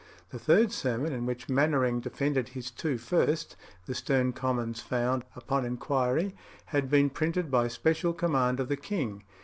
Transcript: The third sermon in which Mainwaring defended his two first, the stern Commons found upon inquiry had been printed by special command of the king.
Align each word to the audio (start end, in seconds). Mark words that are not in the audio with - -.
The 0.31 0.39
third 0.39 0.71
sermon 0.71 1.13
in 1.13 1.27
which 1.27 1.47
Mainwaring 1.47 1.99
defended 1.99 2.49
his 2.49 2.71
two 2.71 2.97
first, 2.97 3.55
the 3.85 3.93
stern 3.93 4.33
Commons 4.33 4.79
found 4.81 5.23
upon 5.35 5.63
inquiry 5.63 6.33
had 6.65 6.89
been 6.89 7.11
printed 7.11 7.51
by 7.51 7.67
special 7.67 8.11
command 8.11 8.59
of 8.59 8.67
the 8.67 8.77
king. 8.77 9.21